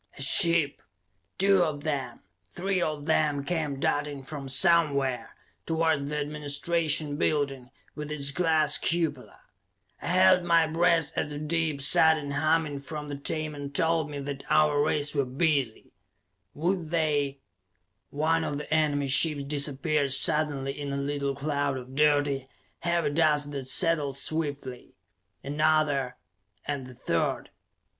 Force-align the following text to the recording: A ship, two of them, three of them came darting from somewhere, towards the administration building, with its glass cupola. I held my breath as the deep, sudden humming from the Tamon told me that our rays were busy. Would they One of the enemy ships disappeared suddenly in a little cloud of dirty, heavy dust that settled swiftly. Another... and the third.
A 0.17 0.21
ship, 0.23 0.81
two 1.37 1.61
of 1.61 1.83
them, 1.83 2.21
three 2.49 2.81
of 2.81 3.05
them 3.05 3.43
came 3.43 3.79
darting 3.79 4.23
from 4.23 4.49
somewhere, 4.49 5.35
towards 5.67 6.05
the 6.05 6.17
administration 6.17 7.17
building, 7.17 7.69
with 7.93 8.11
its 8.11 8.31
glass 8.31 8.79
cupola. 8.79 9.41
I 10.01 10.07
held 10.07 10.41
my 10.43 10.65
breath 10.65 11.11
as 11.15 11.29
the 11.29 11.37
deep, 11.37 11.83
sudden 11.83 12.31
humming 12.31 12.79
from 12.79 13.09
the 13.09 13.15
Tamon 13.15 13.73
told 13.73 14.09
me 14.09 14.17
that 14.21 14.43
our 14.49 14.81
rays 14.83 15.13
were 15.13 15.23
busy. 15.23 15.91
Would 16.55 16.89
they 16.89 17.41
One 18.09 18.43
of 18.43 18.57
the 18.57 18.73
enemy 18.73 19.05
ships 19.05 19.43
disappeared 19.43 20.13
suddenly 20.13 20.71
in 20.79 20.91
a 20.91 20.97
little 20.97 21.35
cloud 21.35 21.77
of 21.77 21.93
dirty, 21.93 22.47
heavy 22.79 23.11
dust 23.11 23.51
that 23.51 23.67
settled 23.67 24.17
swiftly. 24.17 24.95
Another... 25.43 26.15
and 26.65 26.87
the 26.87 26.95
third. 26.95 27.51